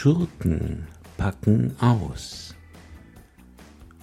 Schurken 0.00 0.86
packen 1.16 1.76
aus. 1.80 2.54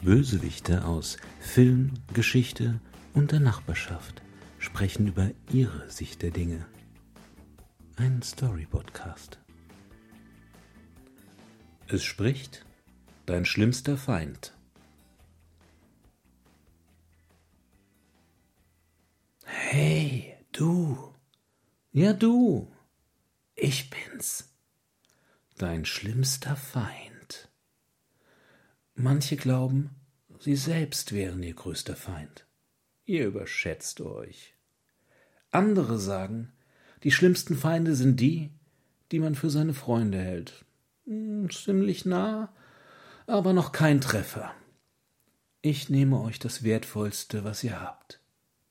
Bösewichte 0.01 0.83
aus 0.83 1.15
Film, 1.39 1.93
Geschichte 2.13 2.81
und 3.13 3.31
der 3.31 3.39
Nachbarschaft 3.39 4.21
sprechen 4.59 5.07
über 5.07 5.31
ihre 5.53 5.89
Sicht 5.89 6.21
der 6.21 6.31
Dinge. 6.31 6.65
Ein 7.95 8.21
Story-Podcast. 8.21 9.39
Es 11.87 12.03
spricht 12.03 12.65
dein 13.25 13.45
schlimmster 13.45 13.95
Feind. 13.95 14.53
Hey, 19.45 20.35
du. 20.51 21.13
Ja, 21.93 22.11
du. 22.11 22.69
Ich 23.55 23.89
bin's 23.89 24.54
dein 25.57 25.85
schlimmster 25.85 26.55
Feind. 26.57 27.49
Manche 28.93 29.37
glauben, 29.37 29.91
sie 30.39 30.55
selbst 30.55 31.13
wären 31.13 31.41
ihr 31.43 31.53
größter 31.53 31.95
Feind. 31.95 32.45
Ihr 33.05 33.27
überschätzt 33.27 34.01
euch. 34.01 34.53
Andere 35.51 35.97
sagen, 35.97 36.51
die 37.03 37.11
schlimmsten 37.11 37.55
Feinde 37.55 37.95
sind 37.95 38.19
die, 38.19 38.51
die 39.11 39.19
man 39.19 39.35
für 39.35 39.49
seine 39.49 39.73
Freunde 39.73 40.17
hält. 40.17 40.65
Hm, 41.05 41.49
ziemlich 41.49 42.05
nah, 42.05 42.53
aber 43.25 43.53
noch 43.53 43.71
kein 43.71 44.01
Treffer. 44.01 44.53
Ich 45.61 45.89
nehme 45.89 46.19
euch 46.19 46.39
das 46.39 46.63
Wertvollste, 46.63 47.43
was 47.45 47.63
ihr 47.63 47.79
habt. 47.79 48.19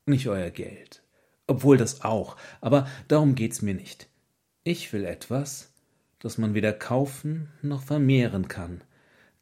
Nicht 0.05 0.29
euer 0.29 0.51
Geld. 0.51 1.03
Obwohl 1.47 1.79
das 1.79 2.03
auch, 2.03 2.37
aber 2.61 2.89
darum 3.09 3.35
geht's 3.35 3.63
mir 3.63 3.75
nicht. 3.75 4.09
Ich 4.65 4.93
will 4.93 5.05
etwas, 5.05 5.74
das 6.25 6.39
man 6.39 6.55
weder 6.55 6.73
kaufen 6.73 7.51
noch 7.61 7.83
vermehren 7.83 8.49
kann, 8.49 8.83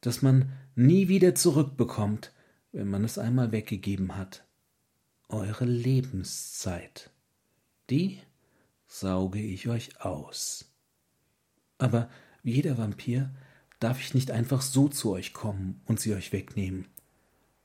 das 0.01 0.21
man 0.21 0.51
nie 0.75 1.07
wieder 1.07 1.33
zurückbekommt, 1.33 2.33
wenn 2.73 2.89
man 2.89 3.05
es 3.05 3.17
einmal 3.17 3.53
weggegeben 3.53 4.17
hat. 4.17 4.43
Eure 5.29 5.63
Lebenszeit. 5.63 7.09
Die 7.89 8.19
sauge 8.85 9.39
ich 9.39 9.69
euch 9.69 10.01
aus. 10.01 10.73
Aber 11.77 12.09
wie 12.43 12.55
jeder 12.55 12.77
Vampir 12.77 13.33
darf 13.79 14.01
ich 14.01 14.13
nicht 14.13 14.31
einfach 14.31 14.61
so 14.61 14.89
zu 14.89 15.13
euch 15.13 15.31
kommen 15.31 15.79
und 15.85 16.01
sie 16.01 16.13
euch 16.13 16.33
wegnehmen. 16.33 16.89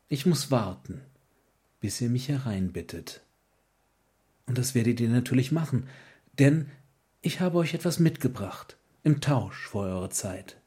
Ich 0.07 0.27
muss 0.27 0.53
warten, 0.53 1.01
bis 1.81 2.01
ihr 2.01 2.09
mich 2.09 2.29
hereinbittet. 2.29 3.23
Und 4.47 4.59
das 4.59 4.77
werdet 4.77 5.01
ihr 5.01 5.09
natürlich 5.09 5.51
machen, 5.51 5.89
denn 6.39 6.71
ich 7.21 7.41
habe 7.41 7.59
euch 7.59 7.75
etwas 7.75 7.99
mitgebracht 7.99 8.78
im 9.03 9.21
Tausch 9.21 9.67
vor 9.67 9.85
eurer 9.85 10.11
Zeit. 10.11 10.61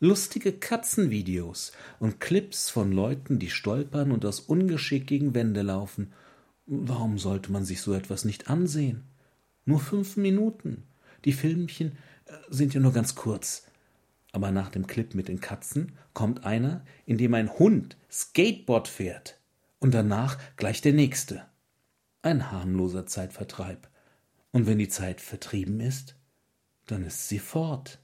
Lustige 0.00 0.52
Katzenvideos 0.52 1.72
und 1.98 2.20
Clips 2.20 2.68
von 2.68 2.92
Leuten, 2.92 3.38
die 3.38 3.50
stolpern 3.50 4.12
und 4.12 4.24
aus 4.26 4.40
Ungeschick 4.40 5.06
gegen 5.06 5.34
Wände 5.34 5.62
laufen. 5.62 6.12
Warum 6.66 7.18
sollte 7.18 7.52
man 7.52 7.64
sich 7.64 7.80
so 7.80 7.94
etwas 7.94 8.24
nicht 8.24 8.48
ansehen? 8.50 9.04
Nur 9.64 9.80
fünf 9.80 10.16
Minuten. 10.16 10.82
Die 11.24 11.32
Filmchen 11.32 11.92
äh, 12.26 12.32
sind 12.50 12.74
ja 12.74 12.80
nur 12.80 12.92
ganz 12.92 13.14
kurz. 13.14 13.66
Aber 14.32 14.50
nach 14.50 14.70
dem 14.70 14.86
Clip 14.86 15.14
mit 15.14 15.28
den 15.28 15.40
Katzen 15.40 15.92
kommt 16.12 16.44
einer, 16.44 16.84
in 17.06 17.18
dem 17.18 17.32
ein 17.34 17.50
Hund 17.58 17.96
Skateboard 18.10 18.88
fährt. 18.88 19.38
Und 19.78 19.94
danach 19.94 20.38
gleich 20.56 20.80
der 20.80 20.92
nächste. 20.92 21.46
Ein 22.20 22.50
harmloser 22.50 23.06
Zeitvertreib. 23.06 23.88
Und 24.50 24.66
wenn 24.66 24.78
die 24.78 24.88
Zeit 24.88 25.20
vertrieben 25.20 25.80
ist, 25.80 26.16
dann 26.86 27.04
ist 27.04 27.28
sie 27.28 27.38
fort. 27.38 27.98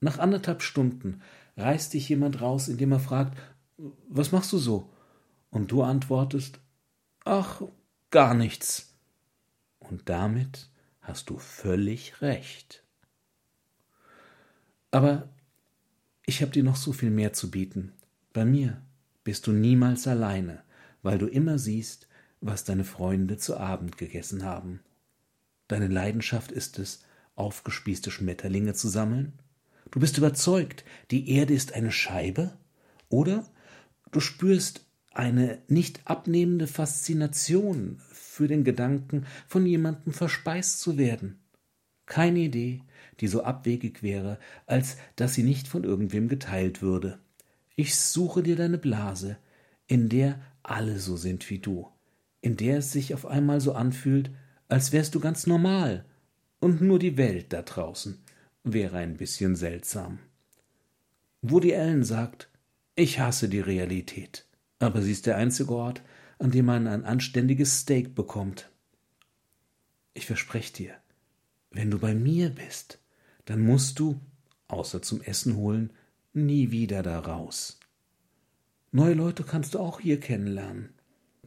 Nach 0.00 0.18
anderthalb 0.18 0.62
Stunden 0.62 1.22
reißt 1.56 1.94
dich 1.94 2.08
jemand 2.08 2.40
raus, 2.40 2.68
indem 2.68 2.92
er 2.92 3.00
fragt, 3.00 3.38
was 4.08 4.32
machst 4.32 4.52
du 4.52 4.58
so? 4.58 4.92
Und 5.50 5.72
du 5.72 5.82
antwortest, 5.82 6.60
ach, 7.24 7.62
gar 8.10 8.34
nichts. 8.34 8.94
Und 9.78 10.08
damit 10.08 10.70
hast 11.00 11.30
du 11.30 11.38
völlig 11.38 12.20
recht. 12.20 12.82
Aber 14.90 15.28
ich 16.24 16.42
habe 16.42 16.52
dir 16.52 16.64
noch 16.64 16.76
so 16.76 16.92
viel 16.92 17.10
mehr 17.10 17.32
zu 17.32 17.50
bieten. 17.50 17.92
Bei 18.32 18.44
mir 18.44 18.82
bist 19.24 19.46
du 19.46 19.52
niemals 19.52 20.06
alleine, 20.06 20.62
weil 21.02 21.18
du 21.18 21.26
immer 21.26 21.58
siehst, 21.58 22.08
was 22.40 22.64
deine 22.64 22.84
Freunde 22.84 23.38
zu 23.38 23.56
Abend 23.56 23.98
gegessen 23.98 24.44
haben. 24.44 24.80
Deine 25.68 25.88
Leidenschaft 25.88 26.52
ist 26.52 26.78
es, 26.78 27.04
aufgespießte 27.36 28.10
Schmetterlinge 28.10 28.74
zu 28.74 28.88
sammeln? 28.88 29.32
Du 29.90 30.00
bist 30.00 30.18
überzeugt, 30.18 30.84
die 31.10 31.30
Erde 31.30 31.54
ist 31.54 31.74
eine 31.74 31.92
Scheibe? 31.92 32.58
Oder 33.08 33.46
du 34.10 34.20
spürst 34.20 34.84
eine 35.12 35.62
nicht 35.68 36.00
abnehmende 36.04 36.66
Faszination 36.66 38.00
für 38.10 38.48
den 38.48 38.64
Gedanken, 38.64 39.26
von 39.46 39.64
jemandem 39.64 40.12
verspeist 40.12 40.80
zu 40.80 40.98
werden. 40.98 41.38
Keine 42.04 42.40
Idee, 42.40 42.82
die 43.20 43.28
so 43.28 43.42
abwegig 43.42 44.02
wäre, 44.02 44.38
als 44.66 44.96
dass 45.16 45.34
sie 45.34 45.42
nicht 45.42 45.68
von 45.68 45.84
irgendwem 45.84 46.28
geteilt 46.28 46.82
würde. 46.82 47.18
Ich 47.76 47.96
suche 47.96 48.42
dir 48.42 48.56
deine 48.56 48.78
Blase, 48.78 49.38
in 49.86 50.08
der 50.08 50.40
alle 50.62 50.98
so 50.98 51.16
sind 51.16 51.48
wie 51.48 51.58
du, 51.58 51.88
in 52.40 52.56
der 52.56 52.78
es 52.78 52.92
sich 52.92 53.14
auf 53.14 53.26
einmal 53.26 53.60
so 53.60 53.72
anfühlt, 53.72 54.30
als 54.68 54.92
wärst 54.92 55.14
du 55.14 55.20
ganz 55.20 55.46
normal 55.46 56.04
und 56.60 56.80
nur 56.80 56.98
die 56.98 57.16
Welt 57.16 57.52
da 57.52 57.62
draußen 57.62 58.18
wäre 58.64 58.98
ein 58.98 59.16
bisschen 59.16 59.56
seltsam. 59.56 60.18
Woody 61.42 61.74
Allen 61.74 62.04
sagt, 62.04 62.48
ich 62.96 63.20
hasse 63.20 63.48
die 63.48 63.60
Realität, 63.60 64.46
aber 64.78 65.02
sie 65.02 65.12
ist 65.12 65.26
der 65.26 65.36
einzige 65.36 65.74
Ort, 65.74 66.02
an 66.38 66.50
dem 66.50 66.66
man 66.66 66.86
ein 66.86 67.04
anständiges 67.04 67.80
Steak 67.80 68.14
bekommt. 68.14 68.70
Ich 70.14 70.26
verspreche 70.26 70.72
dir, 70.72 70.94
wenn 71.70 71.90
du 71.90 71.98
bei 71.98 72.14
mir 72.14 72.50
bist, 72.50 72.98
dann 73.44 73.60
musst 73.60 73.98
du, 73.98 74.20
außer 74.68 75.02
zum 75.02 75.20
Essen 75.20 75.56
holen, 75.56 75.92
nie 76.32 76.70
wieder 76.70 77.02
da 77.02 77.20
raus. 77.20 77.78
Neue 78.92 79.14
Leute 79.14 79.44
kannst 79.44 79.74
du 79.74 79.78
auch 79.78 80.00
hier 80.00 80.18
kennenlernen. 80.18 80.90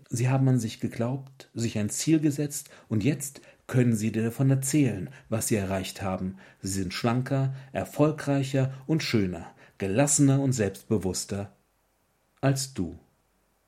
Sie 0.10 0.30
haben 0.30 0.48
an 0.48 0.60
sich 0.60 0.80
geglaubt, 0.80 1.50
sich 1.54 1.78
ein 1.78 1.90
Ziel 1.90 2.20
gesetzt 2.20 2.70
und 2.88 3.04
jetzt 3.04 3.42
können 3.70 3.96
sie 3.96 4.12
dir 4.12 4.24
davon 4.24 4.50
erzählen, 4.50 5.10
was 5.30 5.48
sie 5.48 5.56
erreicht 5.56 6.02
haben. 6.02 6.38
Sie 6.62 6.82
sind 6.82 6.94
schlanker, 6.94 7.56
erfolgreicher 7.72 8.74
und 8.88 9.04
schöner, 9.04 9.56
gelassener 9.78 10.42
und 10.42 10.52
selbstbewusster 10.52 11.56
als 12.42 12.74
du. 12.74 13.00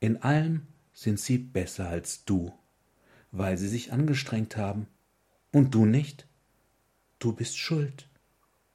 In 0.00 0.22
allem 0.22 0.66
sind 0.92 1.20
sie 1.20 1.38
besser 1.38 1.88
als 1.88 2.24
du, 2.24 2.52
weil 3.30 3.56
sie 3.56 3.68
sich 3.68 3.92
angestrengt 3.92 4.56
haben. 4.56 4.88
Und 5.52 5.74
du 5.74 5.86
nicht? 5.86 6.26
Du 7.18 7.32
bist 7.32 7.56
schuld. 7.56 8.08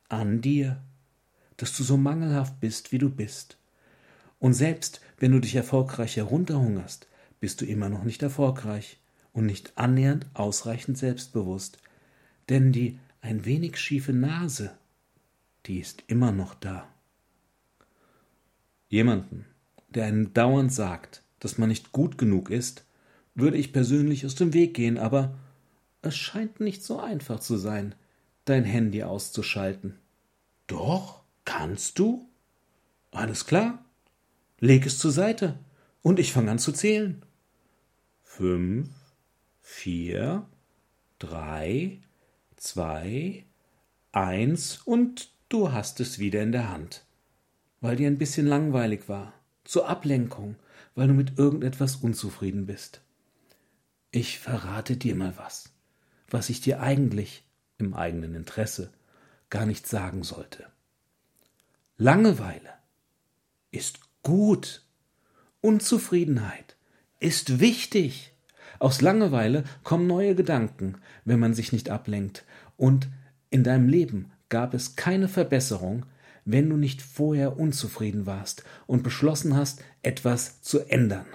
An 0.10 0.42
dir, 0.42 0.82
dass 1.58 1.76
du 1.76 1.84
so 1.84 1.98
mangelhaft 1.98 2.60
bist, 2.60 2.92
wie 2.92 2.98
du 2.98 3.10
bist. 3.10 3.58
Und 4.40 4.54
selbst 4.54 5.02
wenn 5.18 5.32
du 5.34 5.40
dich 5.40 5.56
erfolgreich 5.56 6.16
herunterhungerst, 6.16 7.08
bist 7.40 7.62
du 7.62 7.66
immer 7.66 7.90
noch 7.90 8.04
nicht 8.04 8.24
erfolgreich 8.24 9.00
und 9.38 9.46
nicht 9.46 9.74
annähernd 9.76 10.26
ausreichend 10.34 10.98
selbstbewusst, 10.98 11.78
denn 12.50 12.72
die 12.72 13.00
ein 13.22 13.46
wenig 13.46 13.78
schiefe 13.78 14.12
Nase, 14.12 14.76
die 15.68 15.80
ist 15.80 16.04
immer 16.08 16.32
noch 16.32 16.56
da. 16.56 16.88
Jemanden, 18.90 19.46
der 19.90 20.06
einem 20.06 20.34
dauernd 20.34 20.74
sagt, 20.74 21.22
dass 21.40 21.60
man 21.60 21.70
nicht 21.70 21.92
gut 21.92 22.18
genug 22.18 22.50
ist, 22.50 22.84
würde 23.36 23.58
ich 23.58 23.74
persönlich 23.74 24.26
aus 24.26 24.34
dem 24.34 24.56
Weg 24.56 24.74
gehen, 24.74 24.98
aber 24.98 25.38
es 26.02 26.18
scheint 26.18 26.60
nicht 26.60 26.84
so 26.84 27.00
einfach 27.00 27.40
zu 27.40 27.58
sein, 27.58 27.94
dein 28.46 28.64
Handy 28.64 29.04
auszuschalten. 29.04 30.00
Doch, 30.66 31.22
kannst 31.46 32.00
du? 32.00 32.28
Alles 33.12 33.46
klar. 33.46 33.86
Leg 34.60 34.88
es 34.88 34.98
zur 34.98 35.12
Seite 35.12 35.60
und 36.02 36.18
ich 36.18 36.34
fange 36.34 36.50
an 36.50 36.58
zu 36.58 36.72
zählen. 36.72 37.22
Fünf, 38.24 38.90
vier, 39.70 40.48
drei, 41.20 42.00
zwei, 42.56 43.44
eins 44.14 44.78
und 44.78 45.30
du 45.50 45.74
hast 45.74 46.00
es 46.00 46.20
wieder 46.20 46.42
in 46.42 46.54
der 46.54 46.70
Hand. 46.70 47.06
Weil 47.82 47.98
dir 47.98 48.08
ein 48.08 48.18
bisschen 48.18 48.48
langweilig 48.48 49.10
war, 49.10 49.34
zur 49.66 49.90
Ablenkung, 49.90 50.56
weil 50.96 51.10
du 51.10 51.14
mit 51.14 51.38
irgendetwas 51.38 51.98
unzufrieden 51.98 52.66
bist. 52.66 53.02
Ich 54.10 54.40
verrate 54.40 54.96
dir 54.96 55.16
mal 55.16 55.38
was, 55.38 55.74
was 56.30 56.50
ich 56.50 56.62
dir 56.62 56.80
eigentlich 56.80 57.44
im 57.78 57.94
eigenen 57.94 58.36
Interesse 58.36 58.94
gar 59.50 59.66
nicht 59.66 59.86
sagen 59.86 60.24
sollte. 60.24 60.66
Langeweile 61.98 62.74
ist 63.72 64.00
gut. 64.24 64.82
Unzufriedenheit 65.60 66.78
ist 67.20 67.60
wichtig. 67.60 68.32
Aus 68.80 69.02
Langeweile 69.02 69.64
kommen 69.84 70.08
neue 70.08 70.36
Gedanken, 70.36 70.96
wenn 71.26 71.40
man 71.40 71.54
sich 71.54 71.72
nicht 71.72 71.90
ablenkt. 71.90 72.46
Und 72.76 73.08
in 73.50 73.64
deinem 73.64 73.88
Leben 73.88 74.32
gab 74.50 74.74
es 74.74 74.96
keine 74.96 75.28
Verbesserung, 75.28 76.06
wenn 76.46 76.70
du 76.70 76.78
nicht 76.78 77.02
vorher 77.02 77.60
unzufrieden 77.60 78.26
warst 78.26 78.64
und 78.86 79.04
beschlossen 79.04 79.56
hast, 79.56 79.84
etwas 80.02 80.62
zu 80.62 80.80
ändern. 80.90 81.26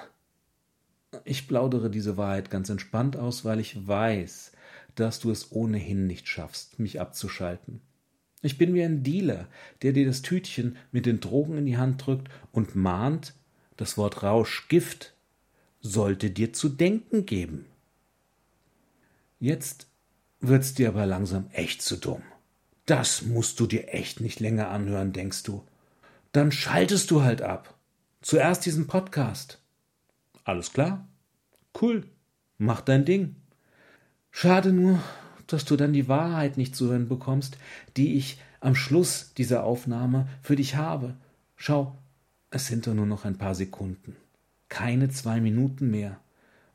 Ich 1.25 1.47
plaudere 1.47 1.91
diese 1.91 2.17
Wahrheit 2.17 2.51
ganz 2.51 2.71
entspannt 2.71 3.17
aus, 3.17 3.45
weil 3.45 3.61
ich 3.61 3.87
weiß, 3.87 4.53
dass 4.95 5.21
du 5.21 5.31
es 5.31 5.53
ohnehin 5.53 6.07
nicht 6.07 6.29
schaffst, 6.29 6.79
mich 6.79 7.01
abzuschalten. 7.01 7.83
Ich 8.41 8.59
bin 8.59 8.75
wie 8.75 8.83
ein 8.83 9.03
Dealer, 9.03 9.47
der 9.83 9.93
dir 9.93 10.07
das 10.07 10.23
Tütchen 10.23 10.77
mit 10.91 11.07
den 11.07 11.21
Drogen 11.21 11.59
in 11.59 11.67
die 11.67 11.77
Hand 11.77 12.05
drückt 12.07 12.29
und 12.51 12.75
mahnt, 12.75 13.35
das 13.77 13.97
Wort 13.97 14.23
Rausch 14.23 14.69
Gift 14.69 15.15
sollte 15.83 16.31
dir 16.31 16.53
zu 16.53 16.69
denken 16.69 17.27
geben. 17.27 17.67
Jetzt 19.41 19.89
wird's 20.41 20.75
dir 20.75 20.89
aber 20.89 21.05
langsam 21.05 21.47
echt 21.53 21.83
zu 21.83 21.97
dumm. 21.97 22.23
Das 22.87 23.23
musst 23.23 23.61
du 23.61 23.67
dir 23.67 23.93
echt 23.93 24.21
nicht 24.21 24.41
länger 24.41 24.69
anhören, 24.71 25.13
denkst 25.13 25.43
du. 25.43 25.65
Dann 26.33 26.53
schaltest 26.53 27.11
du 27.11 27.23
halt 27.23 27.43
ab. 27.43 27.75
Zuerst 28.23 28.65
diesen 28.65 28.87
Podcast. 28.87 29.61
Alles 30.45 30.73
klar? 30.73 31.07
Cool. 31.81 32.05
Mach 32.59 32.81
dein 32.81 33.05
Ding. 33.05 33.37
Schade 34.31 34.73
nur, 34.73 35.03
dass 35.47 35.65
du 35.65 35.77
dann 35.77 35.93
die 35.93 36.09
Wahrheit 36.09 36.57
nicht 36.57 36.75
zu 36.75 36.89
hören 36.89 37.09
bekommst, 37.09 37.59
die 37.97 38.15
ich 38.15 38.41
am 38.61 38.75
Schluss 38.75 39.35
dieser 39.37 39.65
Aufnahme 39.65 40.29
für 40.41 40.57
dich 40.57 40.77
habe. 40.77 41.15
Schau, 41.57 41.97
es 42.51 42.67
sind 42.67 42.87
doch 42.87 42.95
nur 42.95 43.07
noch 43.07 43.25
ein 43.25 43.39
paar 43.39 43.55
Sekunden. 43.55 44.17
Keine 44.73 45.11
zwei 45.11 45.39
Minuten 45.39 45.91
mehr. 45.91 46.19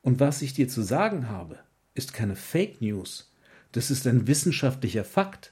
Und 0.04 0.20
was 0.20 0.44
ich 0.44 0.54
dir 0.54 0.70
zu 0.70 0.84
sagen 0.84 1.30
habe, 1.30 1.58
ist 1.96 2.14
keine 2.14 2.36
Fake 2.36 2.80
News. 2.80 3.34
Das 3.72 3.90
ist 3.90 4.06
ein 4.06 4.28
wissenschaftlicher 4.28 5.04
Fakt. 5.04 5.52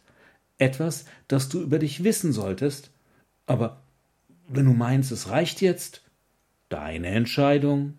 Etwas, 0.59 1.05
das 1.27 1.49
du 1.49 1.59
über 1.59 1.79
dich 1.79 2.03
wissen 2.03 2.33
solltest. 2.33 2.91
Aber 3.47 3.81
wenn 4.47 4.65
du 4.65 4.73
meinst, 4.73 5.11
es 5.11 5.29
reicht 5.29 5.59
jetzt, 5.59 6.03
deine 6.69 7.07
Entscheidung. 7.07 7.97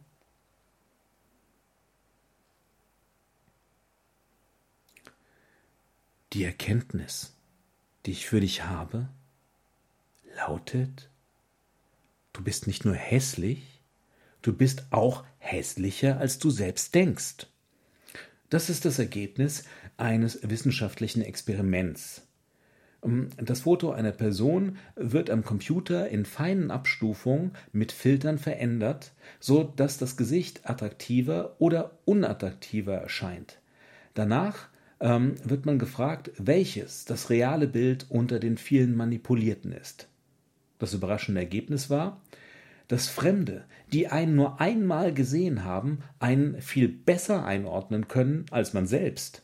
Die 6.34 6.44
Erkenntnis, 6.44 7.34
die 8.06 8.12
ich 8.12 8.26
für 8.28 8.40
dich 8.40 8.62
habe, 8.62 9.08
lautet, 10.36 11.10
du 12.32 12.44
bist 12.44 12.68
nicht 12.68 12.84
nur 12.84 12.94
hässlich, 12.94 13.75
du 14.46 14.52
bist 14.52 14.86
auch 14.90 15.24
hässlicher, 15.38 16.18
als 16.18 16.38
du 16.38 16.50
selbst 16.50 16.94
denkst. 16.94 17.46
Das 18.48 18.70
ist 18.70 18.84
das 18.84 18.98
Ergebnis 18.98 19.64
eines 19.96 20.38
wissenschaftlichen 20.48 21.22
Experiments. 21.22 22.22
Ähm, 23.02 23.30
das 23.38 23.60
Foto 23.60 23.90
einer 23.90 24.12
Person 24.12 24.76
wird 24.94 25.30
am 25.30 25.44
Computer 25.44 26.08
in 26.08 26.24
feinen 26.24 26.70
Abstufungen 26.70 27.52
mit 27.72 27.90
Filtern 27.92 28.38
verändert, 28.38 29.12
so 29.40 29.64
dass 29.64 29.98
das 29.98 30.16
Gesicht 30.16 30.68
attraktiver 30.68 31.56
oder 31.58 31.98
unattraktiver 32.04 32.94
erscheint. 32.94 33.58
Danach 34.14 34.68
ähm, 35.00 35.34
wird 35.44 35.66
man 35.66 35.78
gefragt, 35.78 36.30
welches 36.38 37.04
das 37.04 37.30
reale 37.30 37.66
Bild 37.66 38.06
unter 38.08 38.38
den 38.38 38.58
vielen 38.58 38.96
manipulierten 38.96 39.72
ist. 39.72 40.08
Das 40.78 40.94
überraschende 40.94 41.40
Ergebnis 41.40 41.90
war, 41.90 42.20
dass 42.88 43.08
Fremde, 43.08 43.64
die 43.92 44.08
einen 44.08 44.36
nur 44.36 44.60
einmal 44.60 45.12
gesehen 45.12 45.64
haben, 45.64 45.98
einen 46.18 46.60
viel 46.60 46.88
besser 46.88 47.44
einordnen 47.44 48.08
können 48.08 48.46
als 48.50 48.72
man 48.74 48.86
selbst. 48.86 49.42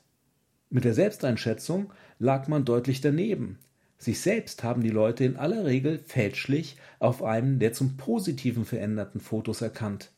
Mit 0.71 0.85
der 0.85 0.95
Selbsteinschätzung 0.95 1.93
lag 2.19 2.49
man 2.49 2.65
deutlich 2.65 3.01
daneben. 3.01 3.59
Sich 3.99 4.21
selbst 4.21 4.65
haben 4.65 4.83
die 4.83 4.91
Leute 4.91 5.25
in 5.25 5.37
aller 5.37 5.65
Regel 5.65 5.99
fälschlich 5.99 6.77
auf 6.99 7.23
einem 7.23 7.59
der 7.59 7.73
zum 7.73 7.97
Positiven 7.97 8.65
veränderten 8.65 9.21
Fotos 9.21 9.63
erkannt. 9.63 10.11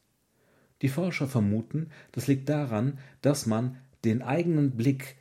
Die 0.80 0.88
Forscher 0.88 1.26
vermuten, 1.26 1.90
das 2.12 2.26
liegt 2.26 2.48
daran, 2.48 2.98
dass 3.20 3.46
man 3.46 3.76
den 4.04 4.22
eigenen 4.22 4.72
Blick 4.72 5.16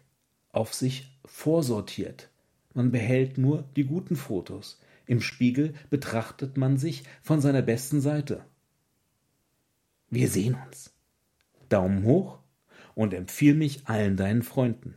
auf 0.51 0.73
sich 0.73 1.17
vorsortiert. 1.25 2.29
Man 2.73 2.91
behält 2.91 3.38
nur 3.38 3.65
die 3.75 3.85
guten 3.85 4.15
Fotos. 4.15 4.79
Im 5.05 5.21
Spiegel 5.21 5.73
betrachtet 5.89 6.57
man 6.57 6.77
sich 6.77 7.03
von 7.21 7.41
seiner 7.41 7.61
besten 7.61 8.01
Seite. 8.01 8.45
Wir 10.09 10.29
sehen 10.29 10.55
uns. 10.67 10.94
Daumen 11.69 12.03
hoch 12.03 12.39
und 12.95 13.13
empfiehl 13.13 13.55
mich 13.55 13.88
allen 13.88 14.15
deinen 14.15 14.44
Freunden. 14.44 14.95